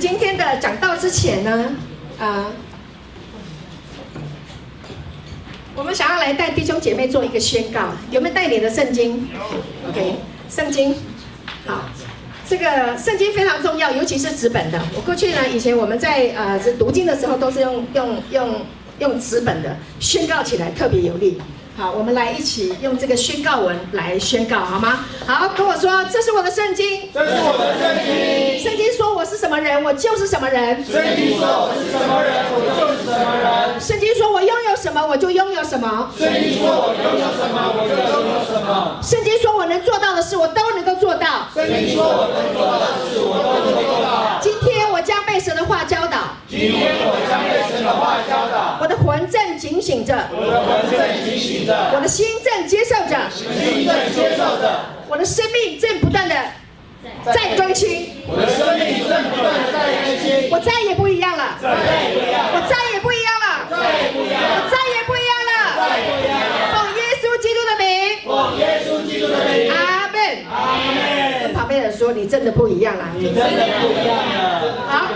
[0.00, 1.72] 今天的讲道之前呢，
[2.18, 2.50] 啊，
[5.74, 9.28] 我们想要来带弟兄姐妹做一个宣告，有没有带你的圣经
[9.88, 10.16] ？，OK，
[10.50, 10.94] 圣经，
[11.66, 11.88] 好，
[12.48, 14.80] 这个圣经非常重要，尤其是纸本的。
[14.96, 18.60] 我过去呢，以前我们在呃读经的时候，都是用用用
[18.98, 21.40] 用纸本的，宣告起来特别有力。
[21.76, 25.04] 好，我们来一起用这个宣告文来宣告，好吗？
[25.26, 28.62] 好，跟我说，这是我的圣经，这是我的圣经。
[28.62, 30.76] 圣经说我是什么人，我就是什么人。
[30.84, 33.80] 圣经说我是什么人，我就是什么人。
[33.80, 36.08] 圣经说我拥有什么，我就拥有什么。
[36.16, 39.00] 圣经说我拥有什么，我就拥有什么。
[39.02, 41.50] 圣经说我能做到的事，我都能够做到。
[41.52, 44.38] 圣经说我能做到的事，我都能够做到。
[44.40, 46.38] 今天我将被神的话教导。
[46.56, 48.78] 今天我将被神的话教导。
[48.80, 50.14] 我的魂正警醒着。
[50.30, 51.74] 我的魂正警醒着。
[51.92, 56.34] 我的心正接受着，心正接受着，我的生命正不断的
[57.26, 61.74] 在更新，我的生命正不断的在更新，我再也不一样了，再
[62.06, 70.22] 也不一样，我再也不一样了，再也不一样，我再也不一样了，再也不一样了，奉耶稣基督的名，奉耶稣基督的名，阿门，
[70.54, 71.42] 阿门。
[71.42, 74.63] 跟旁边人说，你真的不一样了，你真的不一样了。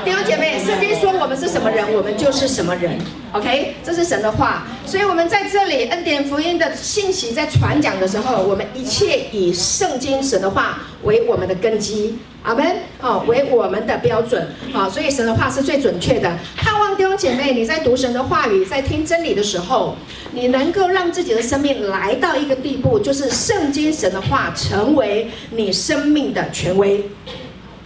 [0.08, 2.98] 弟兄姐妹，圣经说我们是什么人，我们就是什么人。
[3.32, 12.76] OK，这是神的话，所以我们在这里恩典福音的信息在传讲的时候，我们一切以圣经神的话为我们的根基，阿门。
[12.98, 14.48] 好，为我们的标准。
[14.72, 16.38] 好，所以神的话是最准确的。
[16.56, 19.94] 盼望弟兄姐妹，你在读神的话语，在听真理的时候，
[20.32, 27.04] 你能够让自己的生命来到一个地步，就是圣经神的话成为你生命的权威，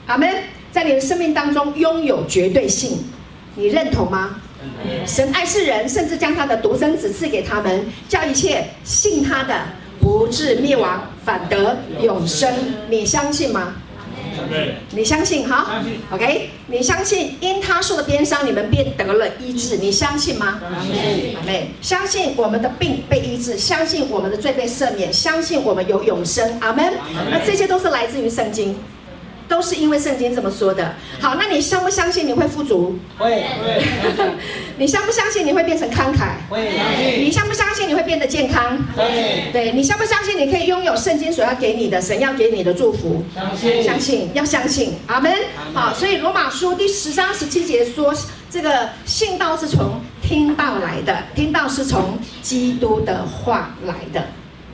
[0.06, 0.32] 阿门。
[0.72, 3.04] 在你的生命当中拥有绝对性，
[3.54, 4.40] 你认同吗？
[5.06, 9.54] 神爱世人，甚至将他的独生子赐给他们，叫一切信他的
[10.00, 12.50] 不至灭亡，反得永生。
[12.88, 13.74] 你相信吗？
[14.92, 19.76] 你相信哈？OK，你相信因他受的鞭伤，你们便得了医治。
[19.76, 20.58] 你相信吗？
[20.60, 21.36] 相信。
[21.36, 26.58] 阿相信我们的病被医治，相信我们的罪被赦免，相信我们有永生。
[26.60, 26.94] 阿门。
[27.30, 28.74] 那这些都是来自于圣经。
[29.48, 30.94] 都是因为圣经这么说的。
[31.20, 32.98] 好，那你相不相信你会富足？
[33.18, 33.44] 会。
[34.78, 36.30] 你相不相信你会变成慷慨？
[36.48, 37.18] 会。
[37.18, 38.78] 你相不相信你会变得健康？
[38.96, 39.50] 对。
[39.52, 43.22] 对，你相不相信你可以拥有圣经所要给你的神要给你的祝福？
[43.34, 43.82] 相信。
[43.82, 44.94] 相信，要相信。
[45.06, 45.32] 阿门。
[45.74, 48.14] 好，所以罗马书第十章十七节说，
[48.50, 54.24] 这个信道是从听到来的，听道是从基督的话来的。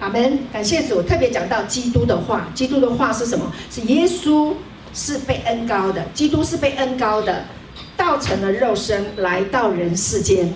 [0.00, 3.52] 阿门，感谢主，特别讲到基督的话，基督的话是什么？
[3.68, 4.54] 是耶稣
[4.94, 7.46] 是被恩膏的，基督是被恩膏的，
[7.96, 10.54] 道成了肉身来到人世间，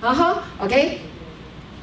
[0.00, 1.00] 然后 OK，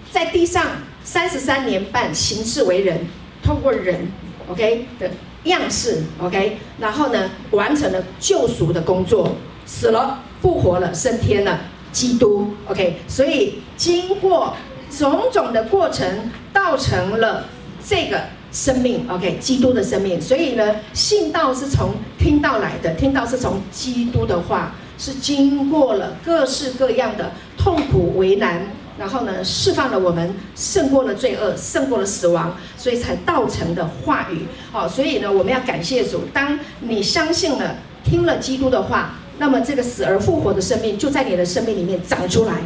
[0.09, 0.65] 在地上
[1.03, 3.05] 三十三年半行事为人，
[3.43, 4.09] 通过人
[4.47, 5.09] OK 的
[5.43, 9.35] 样式 OK，然后呢完成了救赎的工作，
[9.65, 11.59] 死了复活了升天了，
[11.91, 14.55] 基督 OK，所以经过。
[14.97, 17.45] 种种的过程，造成了
[17.83, 18.21] 这个
[18.51, 20.21] 生命，OK，基督的生命。
[20.21, 28.67] 所以呢，信道是从听道来的，听道是从基督的话，是经过了各式各样的痛苦为难，
[28.99, 34.45] 然后呢，释放了我们，胜过了罪恶，胜过了死亡，所以才道成的话语。
[34.71, 36.21] 好，所以呢，我们要感谢主。
[36.33, 42.61] 当你相信了，听了基督的话，那么这个死而复活的生命就在你的生命里面长出来。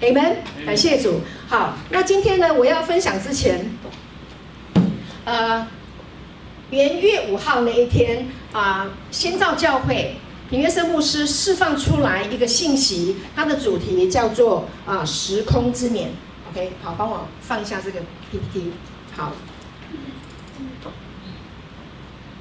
[0.00, 1.22] Amen，感谢主。
[1.48, 3.68] 好，那今天呢，我要分享之前，
[5.24, 5.66] 呃，
[6.70, 10.14] 元月五号那一天啊，呃，新造教会
[10.48, 16.10] 平约瑟牧师释放出来一个信息，它的主题叫做啊，时空之冕。
[16.52, 18.70] OK，好，帮我放一下这个 PPT。
[19.16, 19.32] 好，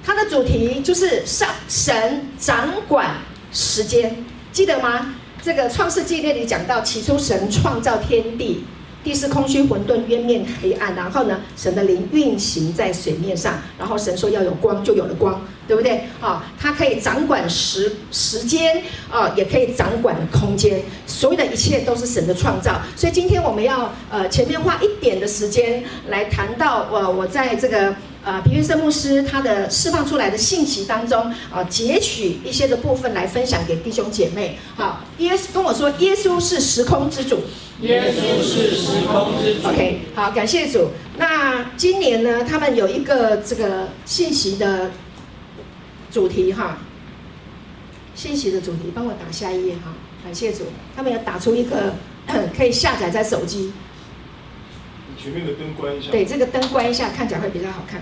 [0.05, 3.15] 它的主题就是上神掌管
[3.51, 5.15] 时间，记得吗？
[5.47, 8.65] 这个创世纪那里讲到，起初神创造天地，
[9.01, 10.93] 地是空虚混沌，渊面黑暗。
[10.93, 16.01] 然后呢，神的灵运行在水面上，然后神说要有光，就有了光，对不对？
[16.19, 22.81] 啊，他可以掌管时时间啊，也可以掌管空间，所有的一切都是神的创造。
[22.97, 27.95] 所以今天我们要呃前面花一点的时间来谈到呃我在这个。
[28.27, 34.59] 啊，平约瑟牧师他的释放出来的信息当中，啊，截取一些的部分来分享给弟兄姐妹。
[34.75, 37.39] 好，耶稣跟我说，耶稣是时空之主。
[37.79, 39.69] 耶稣是时空之主。
[39.69, 40.89] OK，好，感谢主。
[41.17, 44.91] 那今年呢，他们有一个这个信息的
[46.11, 46.79] 主题哈，
[48.13, 49.93] 信息的主题，帮我打下一页哈。
[50.21, 51.93] 感谢主，他们有打出一个
[52.57, 53.71] 可以下载在手机。
[55.27, 56.09] 前面的灯关一下。
[56.09, 57.99] 对，这个灯关一下，看起来会比较好看。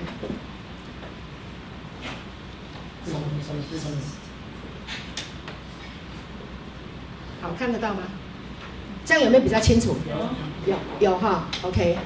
[7.41, 8.03] 好看得到吗？
[9.03, 9.97] 这样有没有比较清楚？
[10.67, 11.97] 有有有哈，OK。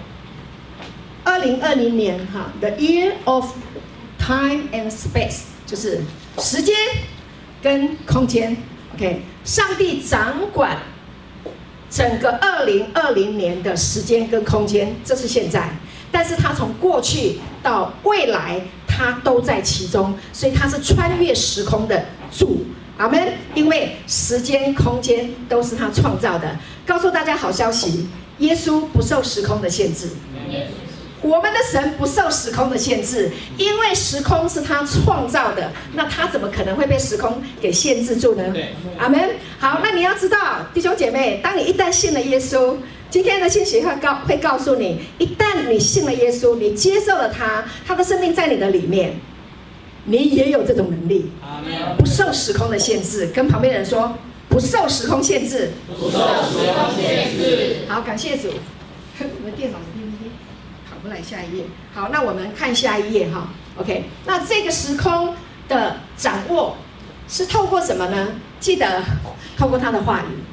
[1.26, 3.54] 二零二零年哈，The Year of
[4.18, 6.02] Time and Space 就是
[6.38, 6.74] 时间
[7.62, 8.56] 跟空间
[8.96, 9.22] ，OK。
[9.44, 10.78] 上帝掌管
[11.90, 15.70] 整个二零二零年的时间跟空间，这是现在。
[16.12, 22.66] 但是他从过去到未来，他都在其中，所以他是穿越时空的主。
[22.98, 23.34] 阿门。
[23.56, 26.58] 因为时间、空间都是他创造的。
[26.86, 28.08] 告诉大家好消息：
[28.40, 30.10] 耶稣不受时空的限制。
[31.22, 38.44] 我们的神不受时空的限制，因为时空是他创造的，那他怎么可能会被时空给限制住呢？
[38.98, 39.32] 阿门。
[39.60, 40.38] 好，那你要知道，
[40.74, 42.78] 弟兄姐妹，当你一旦信了耶稣，
[43.10, 49.20] 今天的信息会告会告诉你，一旦你信了耶稣，你接受了他，他的生命在你的里面，
[50.06, 51.32] 你也有这种能力，
[51.98, 53.28] 不受时空的限制。
[53.28, 54.18] 跟旁边人说，
[54.48, 55.72] 不受时空限制。
[55.88, 57.78] 不受时空限制。
[57.90, 58.48] 好，感谢主。
[59.20, 59.78] 我们电脑
[61.10, 61.64] 来下一页。
[61.94, 63.50] 好，那我们看下一页哈。
[63.78, 65.34] OK，那这个时空
[65.68, 66.76] 的掌握
[67.28, 68.28] 是透过什么呢？
[68.60, 69.04] 记得
[69.58, 70.44] 透过他的话语。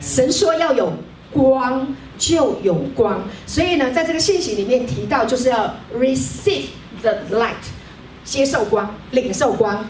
[0.00, 0.92] 神说要有
[1.32, 3.22] 光，就有光。
[3.46, 6.66] 所以呢，在这个信息里面提到，就是要 receive
[7.02, 7.54] the light，
[8.24, 9.84] 接受光，领受光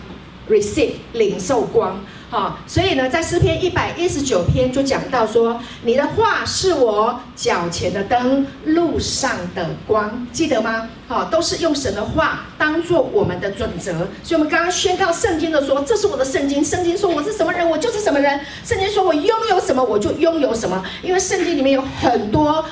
[0.49, 2.01] ，receive 领受光。
[2.29, 10.89] 好，所以呢，在诗篇一百一十九篇就讲到说，你的话是我脚前的灯，路上的光，记得吗？
[11.07, 13.93] 好，都是用神的话当做我们的准则。
[14.25, 16.65] 所以，我们刚刚宣告圣经的说，这是我的圣经。
[16.65, 18.41] 圣经说我是什么人，我就是什么人。
[18.65, 20.83] 圣经说我拥有什么，我就拥有什么。
[21.05, 22.65] 因为圣经里面有很多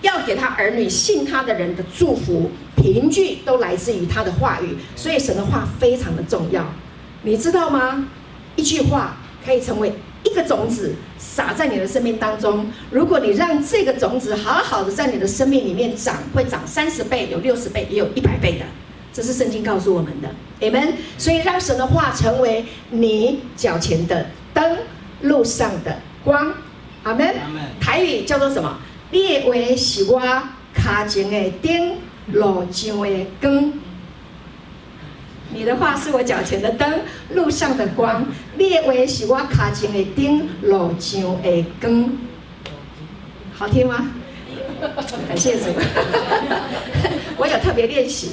[0.00, 4.78] 要给他儿女信他的人的祝福，凭据都来自于他的话语。
[4.96, 6.64] 所以，神的话非常的重要，
[7.20, 8.08] 你知道吗？
[8.56, 9.92] 一句话可以成为
[10.22, 12.66] 一个种子，撒在你的生命当中。
[12.90, 18.64] 如果你让这个种子好好的在你的生命里面长，会长三十倍，有六十倍，也有一百倍的。
[19.12, 20.28] 这是圣经告诉我们的
[20.60, 20.94] ，Amen。
[21.18, 24.78] 所以让神的话成为你脚前的灯，
[25.22, 26.52] 路上的光
[27.04, 27.34] ，Amen。
[27.80, 28.78] 台语叫做什么？
[29.10, 30.20] 列为是我
[30.74, 31.98] 卡前的灯，
[32.32, 33.72] 路上的光。
[35.54, 38.26] 你的话是我脚前的灯，路上的光。
[38.56, 42.10] 列为是我脚前的灯，路上的光。
[43.54, 44.10] 好听吗？
[45.28, 45.66] 感谢主。
[47.36, 48.30] 我有特别练习，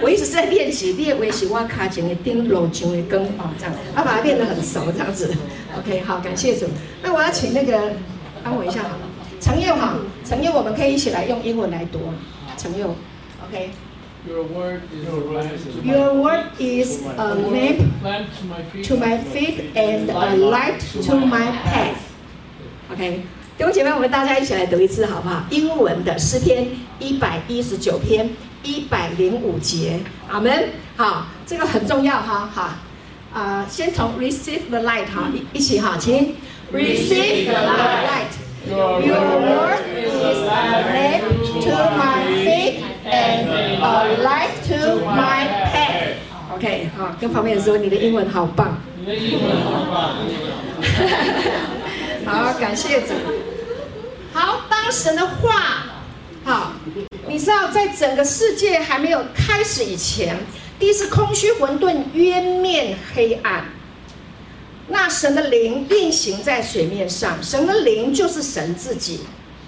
[0.00, 0.92] 我一直是在练习。
[0.92, 3.20] 列为是我脚前的灯，路上的光。
[3.38, 5.34] 哦，这样，要把它练得很熟，这样子。
[5.76, 6.66] OK，好，感谢主。
[7.02, 7.92] 那我要请那个
[8.44, 9.00] 帮我一下好了，
[9.40, 12.14] 陈佑哈，陈佑，我们可以一起来用英文来读啊。
[12.56, 12.94] 陈佑
[13.48, 13.70] ，OK。
[14.28, 15.84] Your word is a lamp.
[15.84, 18.28] Your word is a lamp
[18.84, 21.96] to my feet and a light to my path.
[22.92, 23.22] OK，
[23.56, 25.44] 弟兄姐妹，我们大家一起来读一次好不好？
[25.48, 28.28] 英文的诗篇一百一十九篇
[28.62, 29.98] 一百零五节，
[30.28, 30.72] 阿门。
[30.94, 32.50] 好，这个很重要哈。
[32.52, 32.74] 好，
[33.32, 36.36] 啊，先从 receive the light 哈，一起哈，请
[36.70, 38.47] receive the light.
[38.66, 41.22] Your word is a lamp
[41.62, 42.84] to my feet.
[43.10, 43.48] And
[43.82, 46.18] a light to my path.
[46.54, 48.78] OK，好，跟旁边人说，你的英文好棒。
[49.00, 50.16] 你的英文好棒。
[52.26, 53.14] 好，感谢主。
[54.34, 55.86] 好，当神的话，
[56.44, 56.72] 好，
[57.26, 60.36] 你知道，在整个世界还没有开始以前，
[60.78, 63.64] 第一次空虚混沌，渊面黑暗。
[64.88, 69.20] 那神的灵运行在水面上，神的灵就是神自己。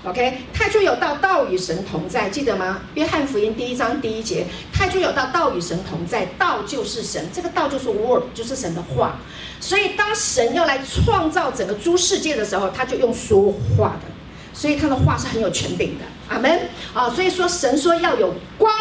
[0.03, 2.81] OK，太初有道，道与神同在，记得吗？
[2.95, 9.19] 约翰福音第一章第一节，太初有道，道与神同在，道就是神，这个道就是 Word，就是神的话。
[9.61, 14.11] 所以当神要来创造整个诸世界的时候，他就用说话的，
[14.55, 16.05] 所以他的话是很有权柄的。
[16.31, 16.71] 阿门。
[16.95, 18.73] 啊，所以说神说要有光，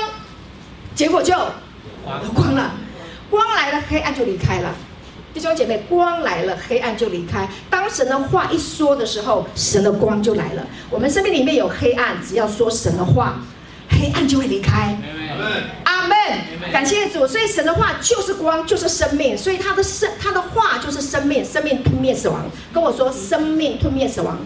[0.96, 1.52] 结果就有
[2.34, 2.76] 光了，
[3.30, 4.74] 光来了，黑暗就离开了。
[5.34, 7.48] 弟兄姐妹，光来了，黑暗就离开。
[7.70, 10.66] 当神的话一说的时候，神的光就来了。
[10.90, 13.40] 我们生命里面有黑暗，只要说神的话，
[13.90, 14.98] 黑暗就会离开。
[15.84, 16.18] 阿门。
[16.72, 17.28] 感谢主。
[17.28, 19.38] 所以神的话就是光，就是生命。
[19.38, 22.46] 所以他的生，他的话就是生命，生命吞灭死亡。
[22.74, 24.38] 跟我说，生命吞灭死亡。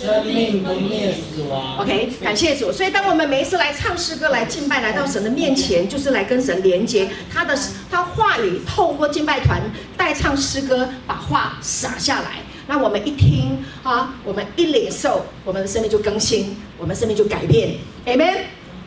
[0.00, 1.76] 生命不灭死亡。
[1.78, 2.72] OK，感谢主。
[2.72, 7.06] 所以，当我们每一次来唱诗歌、来敬拜、来到神的面前，就是来跟神连接。
[7.30, 7.54] 他的
[7.90, 9.60] 他话语透过敬拜团
[9.98, 12.38] 带唱诗歌，把话洒下来。
[12.66, 17.74] 那我们一听啊，我们一领受，我们的生命就更新，我们生命就改变。
[18.06, 18.38] Amen。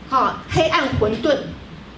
[0.08, 1.36] 好，黑暗混沌，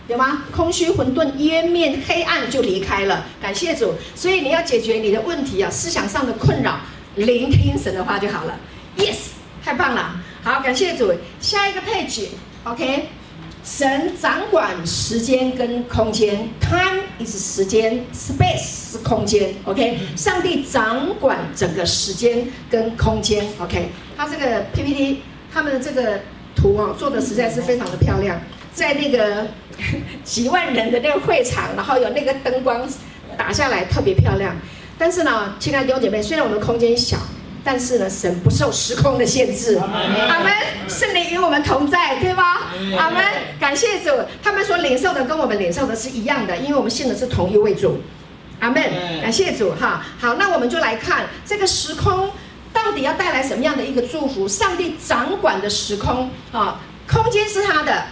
[0.08, 0.42] 有吗？
[0.54, 3.24] 空虚混沌，渊面黑暗就离开了。
[3.40, 3.94] 感谢主。
[4.14, 6.80] 所以你要解决你的问题啊，思想上的困扰。
[7.14, 8.58] 聆听神的话就好了。
[8.96, 9.16] Yes，
[9.62, 11.12] 太棒了，好，感谢主。
[11.40, 13.08] 下一个 page，OK。
[13.62, 19.98] 神掌管时间跟空间，time is 时间，space 是空间，OK。
[20.16, 23.88] 上帝掌管整个时间跟空间，OK。
[24.16, 25.22] 他这个 PPT，
[25.52, 26.20] 他们的这个
[26.54, 28.40] 图啊，做的实在是非常的漂亮，
[28.72, 29.48] 在那个
[30.22, 32.88] 几万人的那个会场，然后有那个灯光
[33.36, 34.54] 打下来，特别漂亮。
[34.96, 37.18] 但是呢，亲爱的弟兄姐妹，虽然我们空间小。
[37.66, 39.76] 但是呢，神不受时空的限制。
[39.76, 40.52] 阿门。
[40.88, 42.44] 圣灵与我们同在，对吗？
[42.96, 43.20] 阿门。
[43.58, 48.00] 感谢主，他们所领受的跟我们领受的是一样的，因为我们信的是同一位主。
[48.60, 48.80] 阿门。
[49.20, 50.06] 感谢主哈。
[50.20, 52.30] 好，那我们就来看这个时空
[52.72, 54.46] 到底要带来什么样的一个祝福？
[54.46, 56.80] 上帝掌管的时空啊，
[57.10, 58.04] 空间是他的。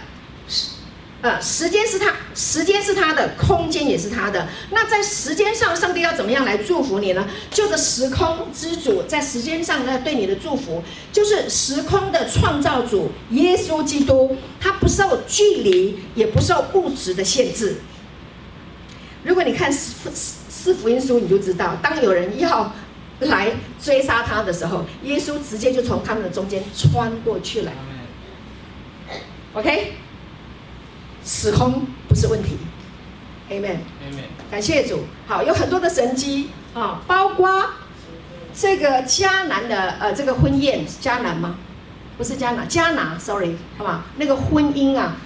[1.25, 4.47] 呃，时间是他，时间是他的，空间也是他的。
[4.69, 7.27] 那在时间上，上帝要怎么样来祝福你呢？
[7.49, 17.77] 就是时空之主在时间上呢对你的祝福，就是时空的创造主耶稣基督，他不受距离，也不受物质的限制。
[19.23, 20.11] 如果你看四
[20.47, 22.71] 四福音书，你就知道，当有人要
[23.21, 23.51] 来
[23.83, 27.71] 追杀他的时候，耶稣直接就从他们的中间穿过去了。
[29.53, 29.93] OK。
[31.25, 32.55] 时空不是问题
[33.49, 35.05] ，Amen，Amen，感谢主。
[35.25, 37.65] 好，有很多的神迹啊，包括
[38.53, 41.55] 这个迦南的呃这个婚宴，迦南吗？
[42.15, 44.05] 不是迦南，迦拿，Sorry，好吧？
[44.17, 45.17] 那个婚姻啊，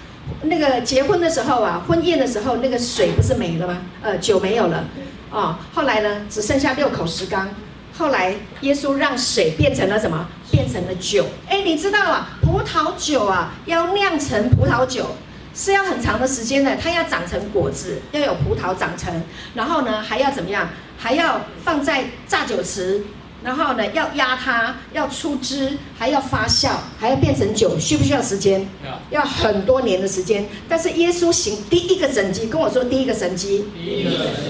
[0.43, 3.81] 那个结婚的时候啊，婚宴的时候，那个水不是没了吗？
[4.01, 4.85] 呃，酒没有了
[5.29, 5.59] 啊。
[5.73, 7.49] 后来呢，只剩下六口石缸。
[7.97, 10.25] 后来耶稣让水变成了什么？
[10.49, 11.25] 变成了酒。
[11.49, 15.13] 哎，你知道啊，葡萄酒啊，要酿成葡萄酒。
[15.59, 19.21] 是要很长的时间的，它要长成果子，要有葡萄长成，
[19.53, 20.69] 然后呢还要怎么样？
[20.97, 23.03] 还要放在榨酒池，
[23.43, 28.65] 然后呢要压它，要出汁，还要发酵，还要变成酒，需不需要时间？
[29.09, 30.47] 要很多年的时间。
[30.69, 33.65] 但是耶稣行第一个神迹，跟我说第一个神迹，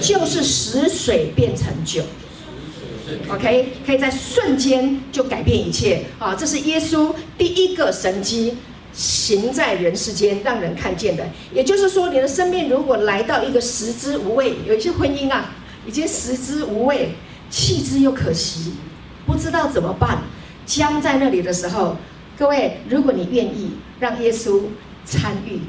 [0.00, 2.04] 就是使水变成酒。
[3.28, 6.36] OK，可以在瞬间就改变一切啊！
[6.38, 8.56] 这是耶稣第一个神迹。
[8.92, 15.54] 行在人世间，让人看见的，也就是说，你的生命如果来到一个食之无味，有一些婚姻啊，
[15.86, 17.10] 已经食之无味，
[17.48, 18.72] 弃之又可惜，
[19.26, 20.22] 不知道怎么办，
[20.66, 21.96] 僵在那里的时候，
[22.36, 24.62] 各位，如果你愿意让耶稣
[25.04, 25.60] 参与，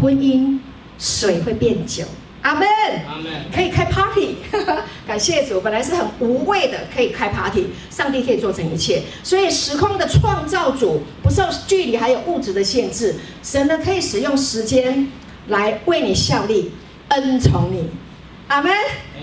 [0.00, 0.58] 婚姻
[0.98, 2.04] 水会变酒。
[2.42, 2.66] 阿门，
[3.54, 4.36] 可以开 party，
[5.06, 5.60] 感谢主。
[5.60, 7.66] 本来是很无谓的，可以开 party。
[7.90, 13.14] 上帝可以做成一切，所以时空的创造主不受距离还有物质的限制。
[13.42, 15.06] 神呢可以使用时间
[15.48, 16.72] 来为你效力，
[17.08, 17.90] 恩宠你。
[18.48, 18.72] 阿门，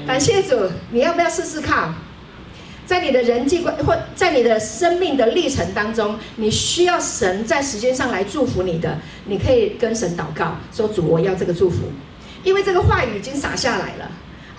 [0.05, 0.55] 感谢主。
[0.91, 1.93] 你要不要试试看？
[2.85, 11.79] 在你的人际关或在你的生命的历程当中，你需要神在时间上来祝福你的，你可以跟神祷告，说主，我要这个祝福。
[12.47, 14.09] 因为这个话语已经洒下来了，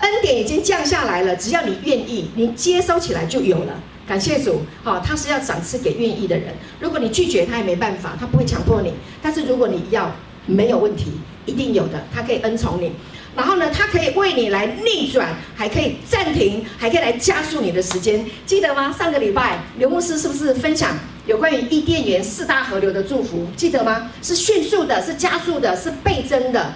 [0.01, 3.73] 恩典已经降下来了，只要你愿意，你接收起来就有了。
[4.07, 6.53] 感谢主，好，他是要赏赐给愿意的人。
[6.79, 8.93] 如果你拒绝，他也没办法，他不会强迫你。
[9.23, 10.11] 但是如果你要，
[10.45, 11.13] 没有问题，
[11.47, 12.91] 一定有的，他可以恩宠你。
[13.35, 18.23] 然后呢，他可以为你来逆转，还可以暂停，还可以来加速你的时间。
[18.45, 18.95] 记得吗？
[18.95, 23.47] 上个礼拜刘牧师是不是分享有关于伊甸园四大河流的祝福？
[23.55, 24.11] 记得吗？
[24.21, 26.71] 是迅速的，是加速的，是倍增的。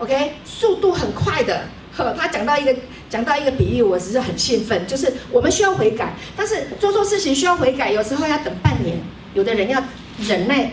[0.00, 1.62] OK，速度很快的。
[1.94, 2.74] 呵，他讲到一个
[3.10, 8.96] 讲到一个比喻，我只是很兴奋，就是我们需要悔改，但是做错事情需要悔改，有时候要等半年，
[9.34, 9.82] 有的人要
[10.26, 10.72] 忍耐，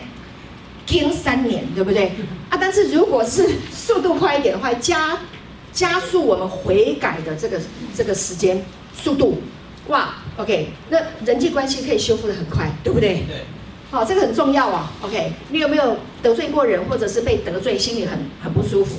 [0.86, 2.12] 听三年，对不对？
[2.48, 5.18] 啊，但是如果是 速度快一点的话，加
[5.72, 7.60] 加速我们悔改的这个
[7.94, 9.42] 这个时间速度，
[9.88, 13.24] 哇，OK，那人际关系可以修复的很快，对不对？
[13.26, 13.44] 对。
[13.90, 14.92] 好，这个很重要啊。
[15.00, 18.96] OK，你有没有得罪过人，或者是被得罪，心里很很不舒服，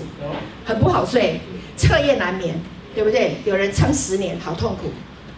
[0.65, 1.39] 很不好睡，
[1.77, 2.59] 彻夜难眠，
[2.95, 3.37] 对不对？
[3.45, 4.89] 有人撑十年，好痛苦，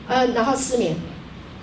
[0.08, 0.96] 呃，然后失眠，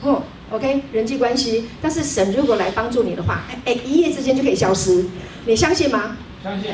[0.03, 5.07] 哼，OK，人际关系，但是神如果来帮助你的话，哎，一夜之间就可以消失，
[5.47, 6.17] 你相信吗？
[6.45, 6.73] 相信。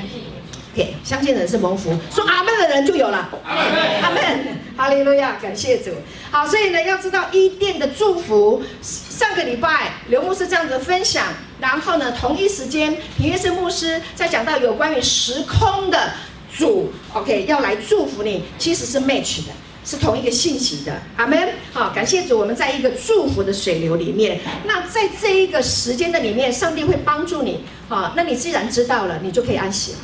[0.74, 3.30] OK，相信的人是蒙福，说阿门的人就有了。
[3.44, 5.92] 阿门，阿门，哈利路亚，感谢主。
[6.32, 8.60] 好，所以呢，要知道伊甸的祝福。
[8.82, 11.28] 上个礼拜刘牧师这样子分享，
[11.60, 16.10] 然后呢，同一时间平约瑟牧师在讲到有关于时空的
[16.52, 19.52] 主，OK，要来祝福你，其实是 match 的，
[19.84, 21.00] 是同一个信息的。
[21.16, 21.50] 阿门。
[21.72, 24.40] 好，感谢主，我们在一个祝福的水流里面。
[24.64, 27.64] 那在这一个时间的里面，上帝会帮助你。
[27.88, 29.98] 好，那你既然知道了，你就可以安息了。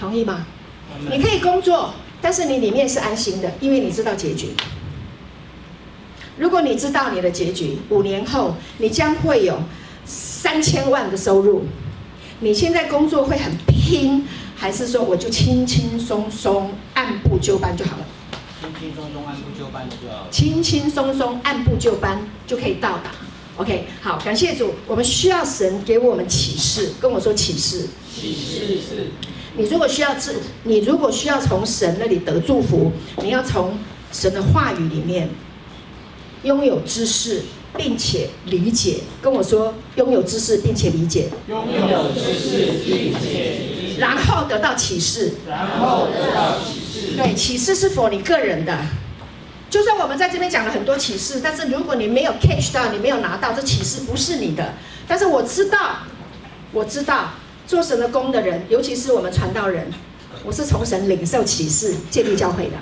[0.00, 0.46] 同意吗？
[1.10, 1.92] 你可以工作，
[2.22, 4.48] 但是你里面是安心的，因为你知道结局。
[6.38, 9.62] 如果你知道你的结局，五年后你将会有
[10.06, 11.64] 三千万的收入，
[12.40, 14.26] 你现在工作会很拼，
[14.56, 18.06] 还是说我就轻轻松松按部就班就好了？
[18.62, 20.28] 轻轻松松按部就班就好了。
[20.30, 23.10] 轻轻松松按部就班就可以到达。
[23.58, 27.86] OK，好，感谢主，我们需要神给我们启示，跟我说启示。
[28.12, 29.10] 启示是。
[29.56, 32.92] 你如果需要知，你如果需要从神那里得祝福，
[33.22, 33.78] 你要从
[34.12, 35.28] 神的话语里面
[36.44, 37.42] 拥有知识，
[37.76, 39.00] 并且理解。
[39.20, 41.28] 跟我说，拥有知识并且理解。
[41.48, 43.96] 拥有知识并且理解。
[43.98, 45.34] 然后得到启示。
[45.48, 47.16] 然后得到启示。
[47.16, 48.78] 对，启示是 for 你个人的。
[49.68, 54.74] 就算我们在这边讲了很多启示，但是如果你没有 catch 到，你没有拿到，这启示不是你的。
[55.06, 55.98] 但是我知道，
[56.72, 57.30] 我知道
[57.70, 59.86] 做神的工的人，尤其是我们传道人，
[60.44, 62.72] 我是从神领受启示建立教会的，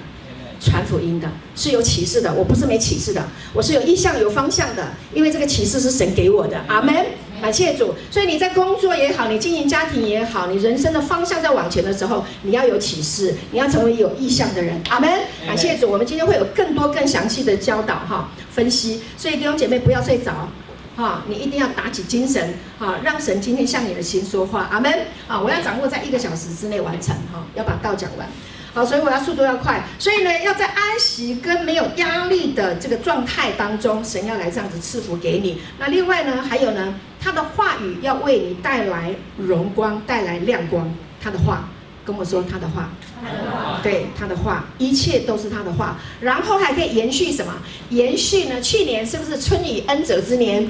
[0.58, 2.32] 传福音的，是有启示的。
[2.32, 6.64] 我不是没启示的，我是有意向、有方向的，因为这个启示是神给我的。
[6.68, 7.04] 阿门。
[7.42, 14.80] 感谢主，所以你在工作也好，你经营家庭也好，你人生的方向在往前的时候，你要有启示，你要成为有意向的人。
[14.88, 15.10] 阿门。
[15.46, 19.02] 感谢主，我们今天会有更多更详细的教导哈，分析。
[19.18, 20.48] 所以弟兄姐妹不要睡着，
[20.98, 24.66] 哈，你一定要打起精神，哈，让神今天向你的心说话。
[24.68, 24.92] 阿门。
[25.28, 28.28] 啊，我要掌握在一个小时之内完成，哈，要把道讲完。
[28.74, 35.60] 好，所以我要速度要快，所以呢，要在安息跟没有压力的这个状态当中，神要来这样子赐福给你。
[35.78, 40.92] 那另外呢，还有呢，他的话语要为你带来荣光，带来亮光。
[41.22, 41.68] 他的话
[42.04, 42.90] 跟我说，他的话，
[43.22, 45.96] 他的话，对，他的话，一切都是他的话。
[46.20, 47.54] 然后还可以延续什么？
[47.90, 48.60] 延续呢？
[48.60, 50.68] 去年是不是春雨恩泽之年？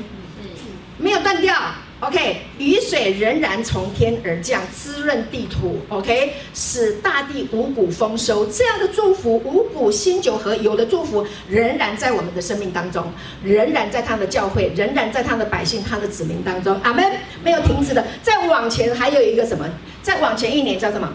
[0.98, 1.54] 没有断掉。
[2.00, 5.80] OK，雨水仍然从天而降，滋润地土。
[5.88, 8.46] OK，使大地五谷丰收。
[8.46, 13.04] 这样的祝福，五谷新酒和油的祝福，仍然在我们的生命当中，
[13.42, 16.78] 仍然在他的教会，仍然在他的百姓、他的子民当中。
[16.84, 17.04] 阿门，
[17.42, 18.06] 没有停止的。
[18.22, 19.68] 再往前还有一个什么？
[20.00, 21.12] 再往前一年叫什么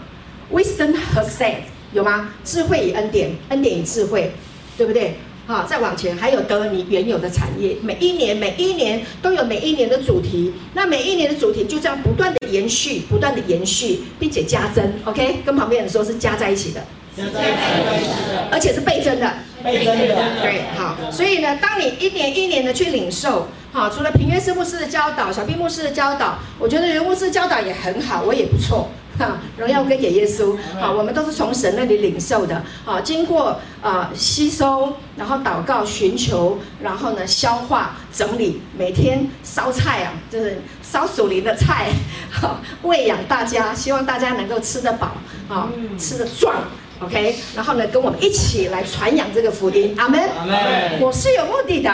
[0.52, 1.54] ？Wisdom has said，
[1.94, 2.28] 有吗？
[2.44, 4.30] 智慧与恩典，恩典与智慧，
[4.76, 5.16] 对不对？
[5.46, 14.92] 好，再往前还有得你原有的产业，每一年每一年都有每一年的主题，那每一年的主题就这样不断的延续，不断的延续，并且加增。
[15.04, 16.80] OK，跟旁边人说是加在一起的，
[17.14, 20.14] 加在一起的，而且是倍增的，倍增的。
[20.40, 28.88] 对，好，所以呢，当你一年一年的去领受，好，除了平约师牧师的教导，小毕牧师的教导，我觉得袁牧师教导也很好，我也不错。
[29.18, 30.56] 哈，荣耀归给耶稣。
[30.80, 32.62] 好，我们都是从神那里领受的。
[32.84, 41.90] 好，经过啊、呃、吸收，然后祷告寻求，然后呢消化整理，每天烧菜啊，就是烧属灵的菜，
[42.30, 45.12] 好喂养大家，希望大家能够吃得饱，
[45.48, 46.56] 啊，吃得壮。
[47.00, 49.94] OK，然后呢跟我们一起来传扬这个福音。
[49.98, 50.20] 阿门。
[50.38, 51.00] 阿门。
[51.00, 51.90] 我是有目的的。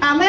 [0.00, 0.28] 阿门。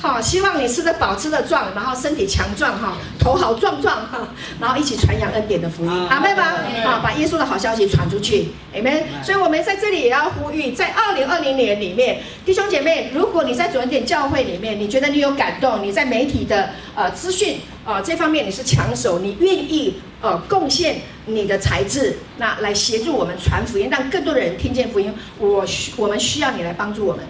[0.00, 4.28] 好，希望你吃得饱，吃得壮，然后身体强壮哈，头好壮壮哈，
[4.60, 9.02] 然后一起传扬恩典的福音，阿门吧，啊，把耶稣的好消息传出去，阿门。
[9.24, 27.24] 所以我们在这里也要呼吁，在二零二零年里面，弟兄姐妹，如果你在主恩典教会里面，你觉得你有感动，你在媒体的呃资讯呃这方面你是强手，你愿意呃贡献你的才智，那来协助我们传福音，让更多的人听见福音，我需我们需要你来帮助我们，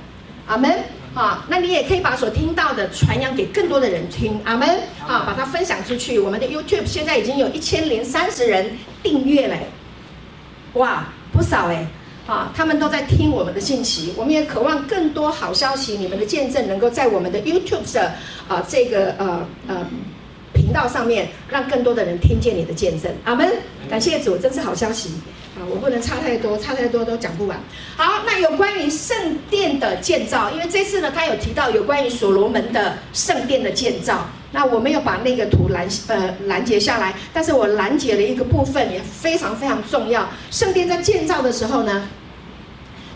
[0.46, 0.70] 阿门。
[1.14, 4.68] 好，那你也可以把所听到的传扬给更多的人听，阿门。
[5.00, 6.18] 好，把它分享出去。
[6.18, 9.56] 我们的 YouTube 现在已经有一千零三十人订阅了，
[10.74, 11.86] 哇，不少哎。
[12.26, 14.12] 啊，他们都在听我们的信息。
[14.14, 18.12] 我们也渴望更多好消息，你们的见证能够在我们的 YouTube 的
[18.46, 19.86] 啊这个呃呃
[20.52, 23.50] 频道上面，让更多的人听见你的见证，阿门。
[23.88, 25.14] 感谢主，真是好消息。
[25.68, 27.58] 我不能差太多，差太多都讲不完。
[27.96, 34.26] 好，那有关于圣殿的建造，因为这次呢，他有提到有关于所罗门的圣殿的建造。
[34.50, 40.26] 那我没有把那个图拦呃拦截下来，但是我拦截了一个部分也非常非常重要。
[40.50, 42.08] 圣殿在建造的时候呢，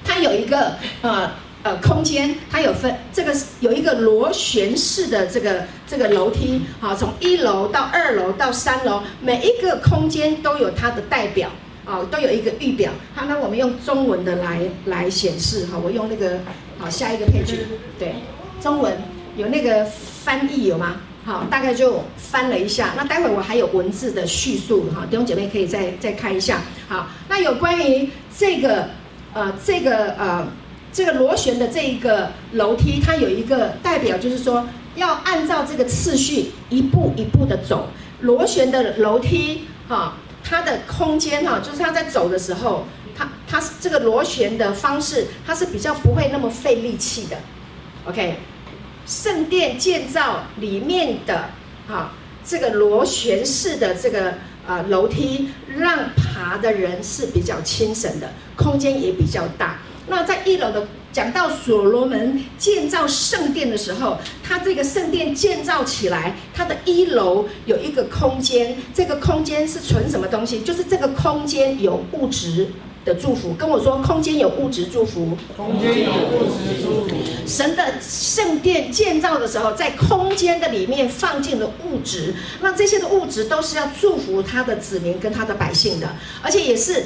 [0.05, 11.49] 它有一个呃呃空间，它有分这个有一个螺旋式的这个这个楼梯，好，从一楼到二楼到三楼，每一个空间都有它的代表。
[11.85, 16.39] 哦，都有一个预表，好，那我们用中文的来来显示，哈，我用那个，
[16.79, 17.57] 好，下一个 page，
[17.99, 18.15] 对，
[18.61, 18.97] 中文
[19.37, 20.99] 有那个翻译有吗？
[21.25, 28.91] 好，大概就翻了一下，那待会我还有文字的叙述，哈，弟兄姐妹可以再再看一下，好，那有关于这个，
[29.35, 30.47] 呃，这个呃，
[30.93, 37.89] 这个螺旋的这一个楼梯，它有一个代表，就是说要按照这个次序一步一步的走，
[38.21, 40.15] 螺旋的楼梯，哈。
[40.53, 42.85] 它的空间哈，就是它在走的时候，
[43.17, 47.39] 它它是这个螺旋的方式，它是比较不会那么费力气的。
[48.05, 48.37] OK，
[49.07, 51.49] 圣殿建造里面的
[51.89, 52.13] 啊，
[52.45, 54.35] 这个螺旋式的这个
[54.67, 59.79] 呃楼梯，让爬的人是比较轻省的，空间也比较大。
[60.09, 70.63] 那在一楼的讲到所罗门建造圣殿的时候，他这个圣殿建造起来，它的一楼有一个空间，这个空间是存什么东西？
[70.63, 72.69] 就是这个空间有物质
[73.05, 73.53] 的祝福。
[73.53, 75.37] 跟我说，空间有物质祝福。
[75.55, 77.15] 空间有物质祝福。
[77.47, 87.05] 神的圣殿建造的时候，在空间的里面放进了物质，那这些的物质都是要祝福他的子民跟他的百姓的，而且也是。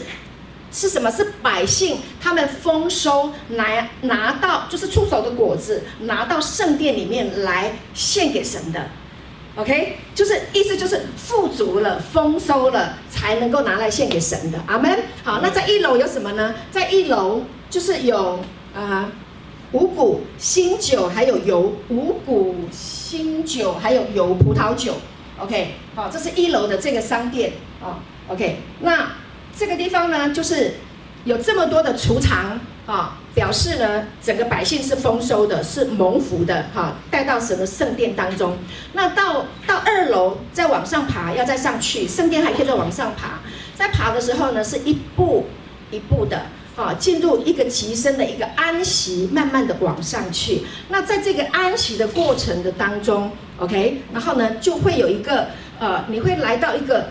[0.76, 1.10] 是什么？
[1.10, 8.86] 是百姓他们丰收来拿到，就是出手的果子，拿到圣殿里面来献给神的。
[9.56, 14.60] OK，就是意思就是富足了、丰收了，才能够拿来献给神的。
[14.66, 14.98] 阿门。
[15.24, 16.54] 好，那在一楼有什么呢？
[16.70, 18.40] 在一楼就是有
[18.74, 19.10] 啊、
[19.72, 21.72] 五谷、新酒，还有油。
[21.88, 24.96] 五谷、新酒，还有油葡萄酒。
[25.38, 27.98] OK，好，这是一楼的这个商店啊。
[28.28, 29.10] OK，那。
[29.58, 30.74] 这个地方呢，就是
[31.24, 38.58] 有这么多的储藏啊，表示呢，整个百姓是丰收的，是蒙福的哈，带到什么圣殿当中。
[38.92, 43.40] 那到到二楼再往上爬，要再上去，圣殿还可以再往上爬。
[43.74, 45.46] 在爬的时候呢，是一步
[45.90, 46.42] 一步的
[46.76, 50.62] 啊，进入一个极深的一个安息，慢慢的往上去。
[50.90, 57.08] 那在这个安息的过程的当中，OK，然后呢，就会有一个呃，你会来到一个。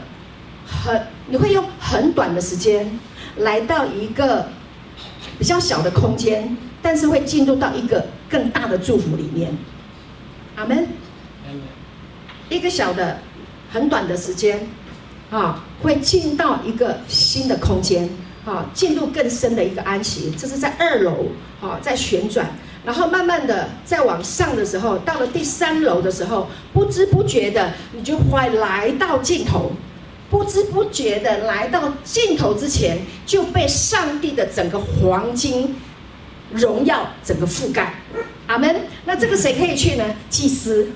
[0.68, 3.00] 很，你会用很短的时间
[3.38, 4.48] 来到一个
[5.40, 9.56] 比较小的空间，但是会进入到一个更大的祝福里面。
[10.56, 10.88] 阿门。
[12.48, 13.18] 一个小的、
[13.72, 14.68] 很短的时间，
[15.32, 18.08] 啊，会进到一个新的空间，
[18.46, 20.32] 啊，进入更深的一个安息。
[20.38, 21.26] 这是在二楼，
[21.60, 22.48] 啊，在旋转，
[22.86, 29.72] 然后慢慢的再往上的时候，到了第三楼的时候，不知不觉的，你就会来到尽头。
[30.30, 35.76] 不知不觉的来到尽头之前，就被上帝的整个黄金
[36.52, 37.96] 荣耀整个覆盖。
[38.48, 38.82] 阿门。
[39.06, 40.04] 那这个谁可以去呢？
[40.30, 40.90] 祭司。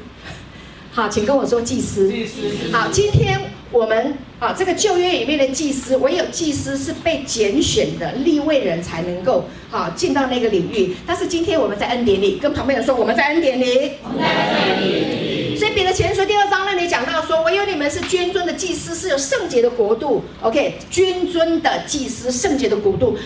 [0.91, 2.09] 好，请跟我说祭司。
[2.09, 2.41] 祭司。
[2.71, 3.39] 好，今天
[3.71, 10.95] 我们啊，这个旧约里面的祭司，唯有祭司是被拣选的立位人才能够好进到那个领域。
[11.05, 13.91] 但是今天我们在恩典里，跟旁边人说我们在恩典里。
[14.03, 15.38] 我们在恩典里。
[15.59, 20.23] 所以彼得前书第二章那里讲到说，唯有你们是君尊的祭司，是有圣洁的国度。
[20.41, 23.17] OK，君尊的祭司，圣洁的国度，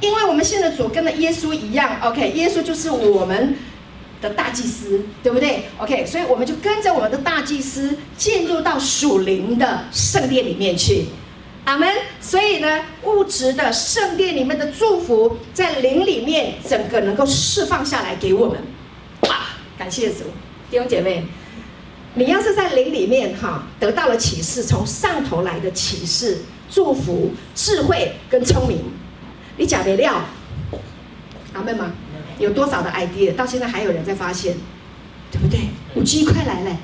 [0.00, 1.98] 因为我们信的主跟了耶稣一样。
[2.00, 3.58] OK，耶稣就是我们
[4.22, 11.04] 的大祭司，对不对？OK，所以我们就跟着我们的大祭司进入到属灵的圣殿里面去。
[11.66, 11.86] 阿门。
[12.22, 18.58] 所以呢，物质的圣殿里面的祝福，在灵里面整个能够释放下来给我们。
[19.28, 19.40] 哇，
[19.76, 20.20] 感谢主，
[20.70, 21.22] 弟兄姐妹。
[22.14, 28.80] 你要是在灵里面哈，得到了启示，从上头来的启示、祝福、智慧跟聪明，
[29.56, 30.22] 你假没料，
[31.54, 31.92] 阿妹吗？
[32.38, 34.56] 有多少的 idea，到现在还有人在发现，
[35.30, 35.60] 对不对？
[35.94, 36.76] 五 G 快来了，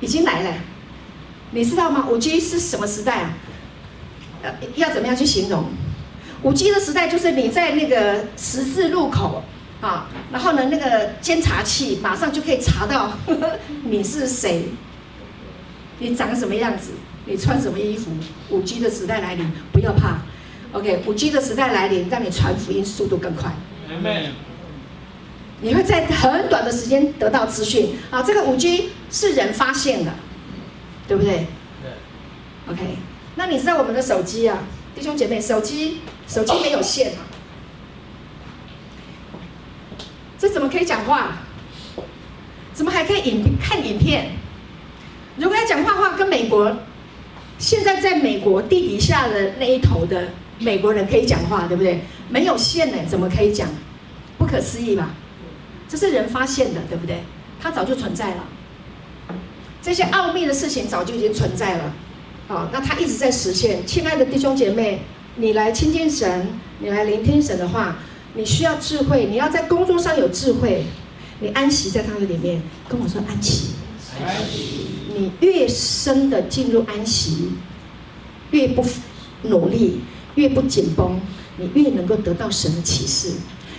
[0.00, 0.54] 已经来了，
[1.50, 2.06] 你知道吗？
[2.10, 3.34] 五 G 是什么时代啊？
[4.42, 5.64] 呃，要怎么样去形容？
[6.42, 9.42] 五 G 的时代就是你在那个十字路口。
[9.80, 13.12] 啊，然后呢，那个监察器马上就可以查到
[13.84, 14.68] 你是谁，
[15.98, 16.92] 你长什么样子，
[17.26, 18.10] 你穿什么衣服。
[18.50, 20.18] 五 G 的时代来临，不要怕。
[20.72, 23.52] OK，五 G 的时代来临，让你传福音速度更快。
[23.90, 24.30] Amen。
[25.60, 27.96] 你会在很短的时间得到资讯。
[28.10, 30.12] 啊，这个五 G 是人发现的，
[31.06, 31.46] 对不对？
[31.82, 32.72] 对。
[32.72, 32.80] OK，
[33.36, 34.58] 那你知道我们的手机啊，
[34.94, 37.20] 弟兄姐妹，手机手机没有线啊。
[40.44, 41.38] 这怎么可以讲话？
[42.74, 44.32] 怎么还可以影看影片？
[45.38, 46.76] 如果要讲话的话，跟美国
[47.58, 50.28] 现在在美国地底下的那一头的
[50.58, 52.02] 美国人可以讲话，对不对？
[52.28, 53.70] 没有线呢，怎么可以讲？
[54.36, 55.14] 不可思议吧？
[55.88, 57.22] 这是人发现的，对不对？
[57.58, 58.44] 它早就存在了。
[59.80, 61.94] 这些奥秘的事情早就已经存在了。
[62.48, 63.86] 好，那它一直在实现。
[63.86, 65.00] 亲爱的弟兄姐妹，
[65.36, 66.48] 你来亲近神，
[66.80, 67.96] 你来聆听神的话。
[68.34, 70.84] 你需要智慧，你要在工作上有智慧，
[71.40, 73.74] 你安息在他的里面，跟我说安息。
[74.24, 74.86] 安息。
[75.16, 77.52] 你越深的进入安息，
[78.50, 78.84] 越不
[79.42, 80.00] 努力，
[80.34, 81.20] 越不紧绷，
[81.56, 83.34] 你越能够得到神的启示。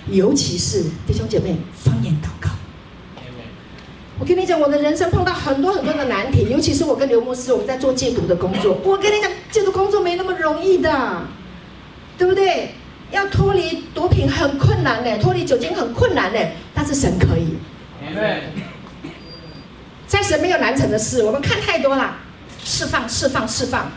[0.09, 2.49] 尤其是弟兄姐妹，方言祷告。
[4.17, 8.79] 我跟你讲，我的人生碰到很多很多的难题，尤其是我跟刘牧师，我们在做戒毒的工作。
[8.85, 11.27] 我跟你讲，戒毒工作没那么容易的，
[12.17, 12.75] 对不对？
[13.15, 16.39] 要脱离毒品很困难呢，脱离酒精很困难呢，
[16.73, 17.55] 但是神可以。
[20.05, 22.17] 在神没有难成的事，我们看太多了，
[22.63, 23.89] 释放、释放、释放，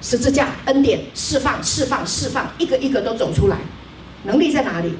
[0.00, 3.58] 十字架恩典释放、释放、释放，一个一个都走出来，
[4.24, 4.94] 能力在哪里？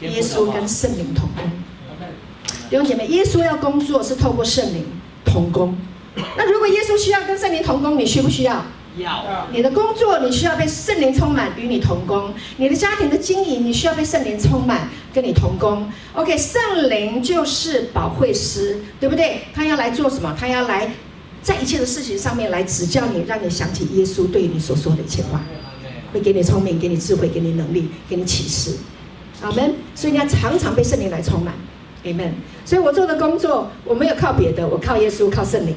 [0.00, 1.50] 耶稣跟圣灵同工。
[2.68, 4.84] 弟兄姐妹，耶稣要工作是透过圣灵
[5.24, 5.76] 同工。
[6.36, 8.64] 那如果耶稣需要跟圣灵同工，你需不需要？
[8.98, 9.46] 要。
[9.52, 15.90] 你的工作你需要被圣灵充满，与你同工；你的家庭的经营你需要被圣灵充满，跟你同工。
[16.14, 19.42] OK，圣灵就是保惠师，对不对？
[19.54, 20.36] 他要来做什么？
[20.38, 20.90] 他要来
[21.42, 25.40] 在一切的事情上面来指教你，让你想起耶稣对你所说的一切话，
[26.12, 28.76] 会给你聪明，给你智慧，给你能力，给你启示。
[29.42, 29.74] 阿门。
[29.94, 31.54] 所以你要常常被圣灵来充满。
[32.04, 32.34] 阿门。
[32.64, 35.74] 所以我做的工作，我没有靠别的，我靠耶稣，靠圣灵。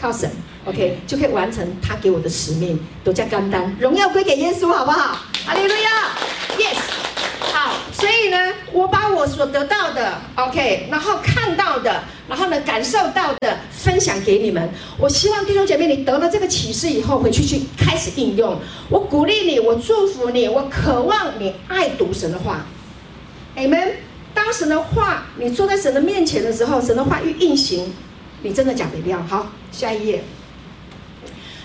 [0.00, 0.30] 靠神
[0.64, 5.18] ，OK，就可以完成他给我的使命，都叫甘单，荣耀归给耶稣，好不好？
[5.46, 5.90] 哈利路亚
[6.58, 6.76] ，Yes，
[7.52, 8.36] 好，所以呢，
[8.72, 14.70] 我把我所得到的，OK，然后看到的，然后呢，感受到的，分享给你们。
[14.98, 18.60] 我希望弟兄姐妹，你得了这个启示以后，回去去开始应用。
[18.88, 22.66] 我鼓励你，我祝福你，我渴望你爱读神的话。
[23.56, 23.92] Amen。
[24.32, 27.92] 当神的话，你坐在神的面前的时候，神的话一运行。
[28.42, 29.22] 你真的讲得了。
[29.28, 30.22] 好，下一页。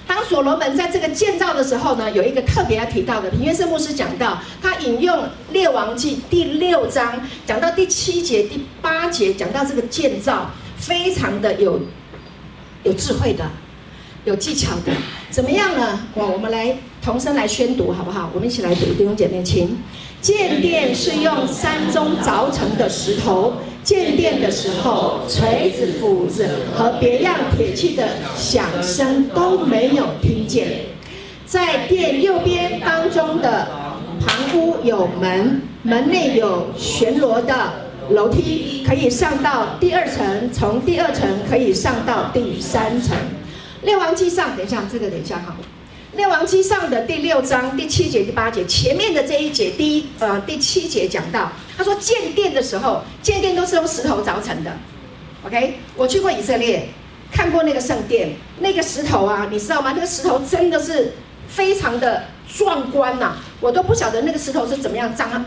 [0.08, 5.18] 当所罗门在这个建造的时候呢，有一个特别要提到的，平约瑟牧师讲到，他引用
[5.52, 11.82] 《列王记》第六章，讲到第七节、第八节，讲到这个建造非常的有
[12.84, 13.50] 有智慧的，
[14.26, 14.94] 有技巧的，
[15.30, 16.00] 怎么样呢？
[16.13, 18.30] 我我们来同声来宣读，好不好？
[18.34, 19.78] 我们一起来读，弟兄姐妹，请。
[20.25, 23.53] 建殿是用山中凿成的石头。
[23.83, 30.67] 建殿的时候，锤子、斧子和别样铁器的响声都没有听见。
[31.45, 33.67] 在殿右边当中的
[34.19, 37.53] 旁屋有门，门内有旋螺的
[38.09, 43.15] 楼梯，可以上到第二层；从第二层可以上到第三层。
[43.83, 45.55] 列王记上，等一下，这个等一下哈。
[46.15, 54.71] 列王记上的第六章第七节、第八节，前面的这一节，第一呃第七节讲到，他说建殿的时候，建殿都是用石头凿成的。
[55.45, 56.88] OK，我去过以色列，
[57.32, 59.91] 看过那个圣殿，那个石头啊，你知道吗？
[59.93, 61.13] 那个石头真的是
[61.49, 65.45] 非常的壮观呐、我都不晓得那个石头是怎么样搭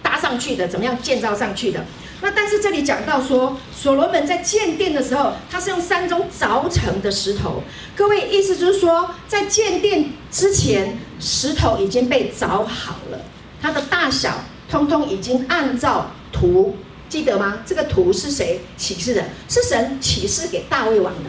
[0.00, 1.84] 搭上去的，怎么样建造上去的。
[2.24, 7.62] 那但是这里讲到说，所罗门在建殿的时候，他是用山中凿成的石头。
[7.94, 13.20] 各位意思就是说，在建殿之前，石头已经被凿好了，
[13.60, 16.74] 它的大小通通已经按照图，
[17.10, 17.58] 记得吗？
[17.66, 19.22] 这个图是谁启示的？
[19.46, 21.28] 是神启示给大卫王的，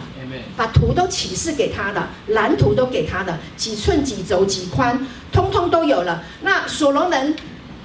[0.55, 6.23] 把图都启示给他的，蓝图都给他的，几寸几轴几宽，通通都有了。
[6.41, 7.35] 那所罗门。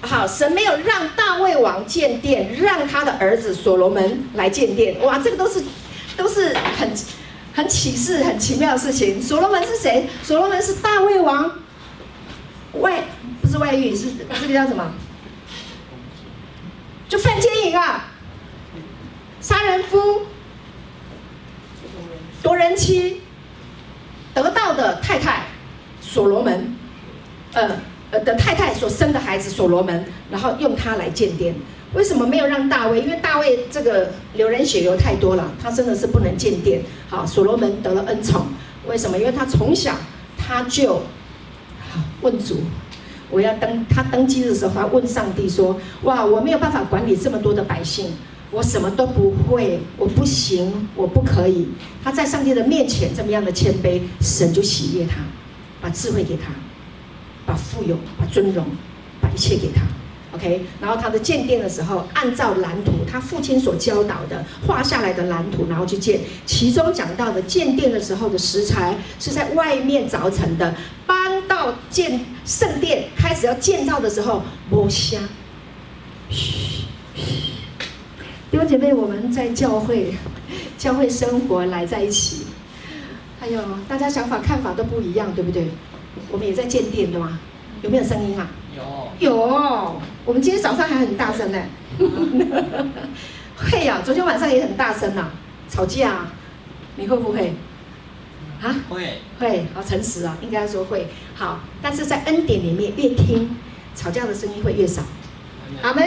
[0.02, 4.98] 好，神没有让大卫王建殿，让他的儿子所罗门来建殿。
[5.02, 5.62] 哇，这个都是
[6.16, 6.90] 都是很
[7.54, 9.22] 很启示、很奇妙的事情。
[9.22, 10.08] 所罗门是谁？
[10.22, 11.52] 所罗门是大卫王
[12.72, 13.04] 外，
[13.42, 14.90] 不是外遇，是这个叫什么？
[17.08, 18.08] 就犯奸淫啊，
[19.40, 20.22] 杀人夫，
[22.42, 23.20] 夺人妻，
[24.32, 25.44] 得到的太太
[26.00, 26.74] 所罗门，
[27.52, 27.89] 呃。
[28.11, 31.55] 呃的太太所生的孩子所罗门，然后用他来建殿。
[31.92, 33.01] 为什么没有让大卫？
[33.01, 36.83] 因为大卫这个流人血流太多了，他真的是不能建殿。
[37.09, 38.46] 好，所罗门得了恩宠。
[38.87, 39.18] 为什么？
[39.18, 39.94] 因为他从小
[40.38, 41.03] 他就
[42.23, 42.59] 问主，
[43.29, 43.85] 我要登。
[43.88, 48.12] 他登基的时候，他问上帝说：“哇，我没有办法管理这么多的百姓，
[48.53, 51.68] 我什么都不会，我不行，我不可以。”
[52.05, 55.16] 他在上帝的面前这么样的谦卑，神就喜悦他，
[55.81, 56.53] 把智慧给他。
[57.50, 58.64] 把富有、把尊荣、
[59.20, 59.82] 把一切给他
[60.36, 60.64] ，OK。
[60.80, 66.20] 然后他的建殿的时候，按照蓝图，他父亲所教导的画下来的蓝图，然后去建。
[66.46, 70.76] 其中讲到的建殿的时候的石材是在外面凿成的，
[71.08, 75.20] 搬到建圣殿开始要建造的时候，摸香。
[76.30, 76.84] 嘘
[77.16, 77.24] 嘘，
[78.52, 80.14] 弟兄姐妹，我们在教会，
[80.78, 82.46] 教会生活来在一起，
[83.40, 85.66] 还有大家想法看法都不一样，对不对？
[86.30, 87.38] 我们也在建殿的吗？
[87.82, 88.48] 有没有声音啊？
[88.76, 91.58] 有有，我们今天早上还很大声呢。
[93.56, 95.32] 会呀、啊，昨天晚上也很大声呐、啊，
[95.68, 96.32] 吵架、啊，
[96.96, 97.54] 你会不会？
[98.62, 98.76] 啊？
[98.88, 101.08] 会会，好诚实啊，应该说会。
[101.34, 103.56] 好，但是在恩典里面，越听
[103.94, 105.02] 吵架的声音会越少。
[105.82, 106.04] 阿门，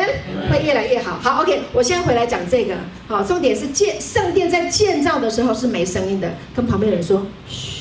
[0.52, 1.18] 会越来越好。
[1.20, 2.76] 好，OK，我现在回来讲这个。
[3.08, 7.26] 好，重点是建圣殿在建造的时候是没声音的，跟旁边的人说。
[7.48, 7.73] 嘘。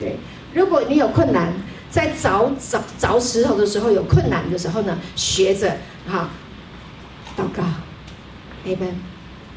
[0.00, 0.16] 对，
[0.54, 1.52] 如果你有困难，
[1.90, 5.76] 在凿凿凿石头的时候有困难的时候呢，学着
[6.08, 6.30] 哈
[7.36, 7.62] 祷告
[8.66, 8.94] ，Amen，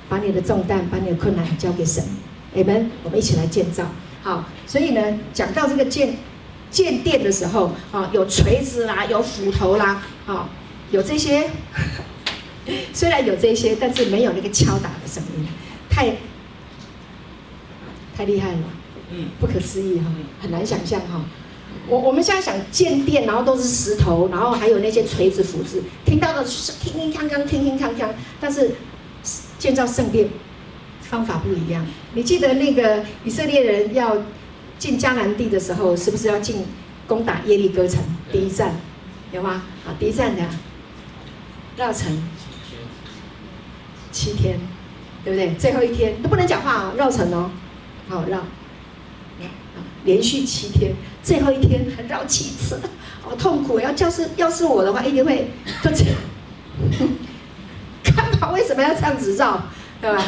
[0.09, 2.03] 把你的重担、把你的困难交给神
[2.55, 3.85] ，Amen，我们一起来建造。
[4.21, 6.17] 好，所以呢，讲到这个建
[6.69, 10.49] 建殿的时候啊，有锤子啦，有斧头啦，啊，
[10.91, 11.49] 有这些。
[12.93, 15.45] 虽然有这些，但是没有那个敲打的声音，
[15.89, 16.15] 太
[18.15, 18.59] 太厉害了，
[19.39, 20.05] 不可思议哈，
[20.41, 21.23] 很难想象哈。
[21.87, 28.75] 我我们现在想建殿，然后都是石头，然后还有那些锤子、斧子，听到的是铿铿锵锵、铿铿锵锵，但是
[29.59, 30.29] 建造圣殿
[31.01, 31.85] 方法不一样。
[32.13, 34.17] 你记得那个以色列人要
[34.77, 36.65] 进迦南地的时候，是不是要进
[37.07, 38.01] 攻打耶利哥城？
[38.31, 38.75] 第一站
[39.31, 39.63] 有吗？
[39.85, 40.43] 啊，第一站的
[41.75, 42.21] 绕城。
[44.11, 44.59] 七天，
[45.25, 45.55] 对不对？
[45.55, 47.49] 最后一天都不能讲话啊，绕城哦，
[48.07, 48.45] 好绕，
[50.05, 52.79] 连续七天，最后一天还绕七次，
[53.21, 53.79] 好痛苦。
[53.79, 55.49] 要就是要是我的话，一定会
[55.83, 56.15] 就这样，
[58.03, 58.51] 干嘛？
[58.51, 59.61] 为什么要这样子绕？
[60.01, 60.23] 对吧？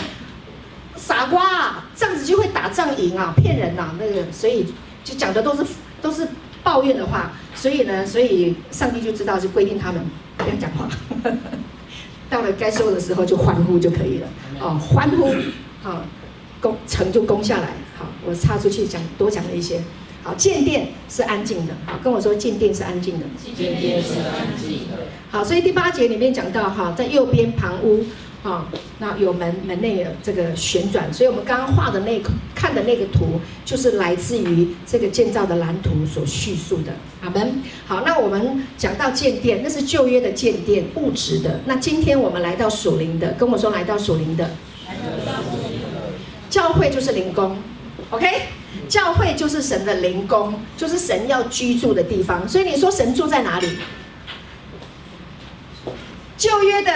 [0.96, 4.66] 傻瓜啊，这样子就会打仗赢啊，骗人呐，那个，所以
[5.04, 5.66] 就讲的都是
[6.02, 6.28] 都是
[6.64, 7.32] 抱怨的话。
[7.54, 10.02] 所以呢，所以上帝就知道，就规定他们
[10.38, 10.88] 不要讲话。
[12.30, 14.28] 到了该收的时候就欢呼就可以了，
[14.60, 15.34] 哦，欢呼，
[15.84, 16.02] 好，
[16.60, 17.70] 攻城就攻下来。
[17.98, 19.82] 好，我插出去讲多讲了一些。
[20.24, 21.74] 好，建殿是安静的。
[21.86, 23.26] 好，跟我说建殿是安静的。
[23.56, 25.08] 建殿是安静的。
[25.30, 28.06] 好，所以第八节里面讲到哈，在右边旁屋。
[28.44, 36.94] 啊，那有门门内的这个旋转，所以我们刚刚画的那个看的那个图，就是来自于这个建造的蓝图所叙述的。
[37.22, 37.60] 阿门。
[37.88, 41.60] 好，那我们讲到建殿，那是旧约的建殿，物质的。
[41.66, 44.52] 那今天我们来到属灵的，跟我说来到属灵的，
[46.48, 47.58] 教会就是灵宫
[48.16, 48.28] ，OK？
[48.88, 52.48] 教会就是神的灵宫，就是神要居住的地方。
[52.48, 53.78] 所以你说神住在哪里？
[56.38, 56.92] 旧约的。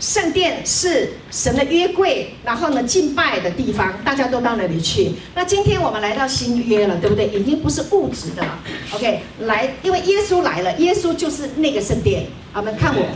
[0.00, 5.12] 圣殿是神的约柜，然后呢，敬拜的地方，大家都到那里去。
[5.34, 7.28] 那今天我们来到新约了，对不对？
[7.28, 8.58] 已经不是物质的了。
[8.92, 12.24] OK，来，因为耶稣来了，耶稣就是那个圣殿。
[12.54, 13.06] 我们看我，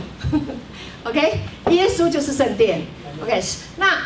[1.09, 1.39] OK，
[1.71, 2.83] 耶稣就是圣殿。
[3.23, 3.41] OK，
[3.77, 3.97] 那。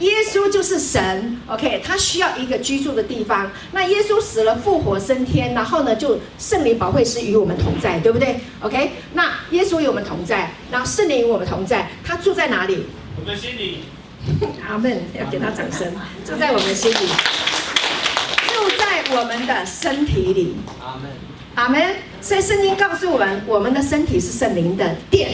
[0.00, 3.50] 耶稣就是神，OK，他需要一个居住的地方。
[3.72, 12.84] 那耶稣死了，复活升天，然后呢，就圣灵保惠师与我们同在，对不对？OK，那耶稣与我们同在，然后圣灵与我们同在，他住在哪里？
[13.18, 13.84] 我们心里。
[14.68, 15.90] 阿门，要给他掌声。
[16.26, 16.96] 住在我们心里，
[18.48, 20.56] 住在我们的身体里。
[20.80, 21.10] 阿门，
[21.54, 21.96] 阿门。
[22.20, 25.30] 所以圣经告诉我们，我们的身体是圣灵的殿。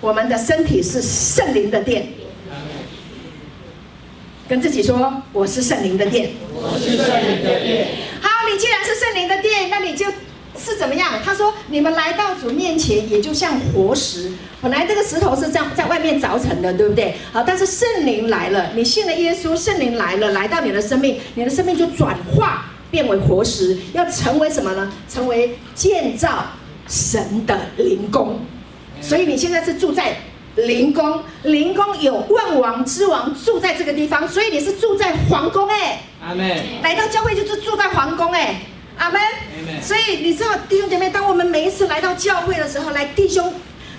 [0.00, 2.08] 我们的身体是圣灵的殿。
[4.46, 6.32] 跟自己说，我是圣灵的殿。
[6.52, 7.88] 我是圣灵的殿。
[8.20, 10.04] 好，你既然是圣灵的殿，那你就
[10.58, 11.14] 是怎么样？
[11.24, 14.30] 他说，你们来到主面前，也就像活石。
[14.60, 17.14] 本来这个石头是这样在外面凿成的，对不对？
[17.32, 24.92] 好，但是圣灵来了，你信了耶稣，圣灵来了，来到你的生命，你的生命就转化变为活石，要成为什么呢？
[25.08, 26.44] 成为建造
[26.86, 28.40] 神的灵宫。
[29.00, 30.14] 所以你现在是住在。
[30.56, 36.00] 灵宫，灵宫有万王之王住在这个地方，所以你是住在皇宫哎。
[36.22, 36.48] 阿门。
[36.82, 38.62] 来到教会就是住在皇宫哎。
[38.96, 39.20] 阿门。
[39.82, 43.52] 所以你知道弟兄姐妹，当我们每一次来到教会的时候，来弟兄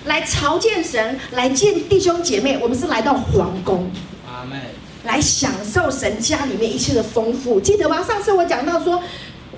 [0.05, 3.91] 来朝见神，来见弟兄姐妹，我们是来到皇宫。
[4.27, 4.59] 阿门。
[5.03, 8.01] 来享受神家里面一切的丰富，记得吗？
[8.01, 9.03] 上次我讲到说，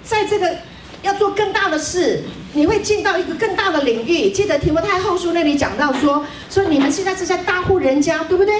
[0.03, 0.55] 在这个。
[1.03, 4.29] 要做更大的事，你会进到一个更大的领域。
[4.31, 8.53] 记得提摩太后书那里讲到说，说你们现在是在大户人家，对不对？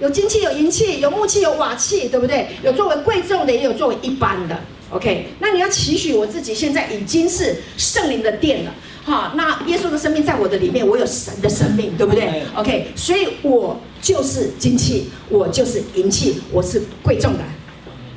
[0.00, 2.48] 有金器，有银器，有木器，有瓦器，对不对？
[2.64, 4.58] 有作为贵重的，也有作为一般的。
[4.90, 9.32] OK，那你要期许我自己现在已经是圣灵的殿了，哈。
[9.34, 17.40] 那耶稣的生命在我的里面，我有神的生命，对不对？OK，所以我就是金器，我就是银器，我是贵重的。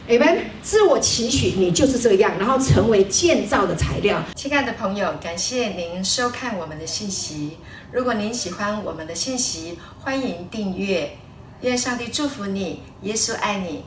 [0.07, 4.21] 你们自我期许，你就是这样，然后成为建造的材料。
[4.35, 7.57] 亲爱的朋友，感谢您收看我们的信息。
[7.91, 11.17] 如果您喜欢我们的信息，欢迎订阅。
[11.61, 13.83] 愿上帝祝福你，耶稣爱你。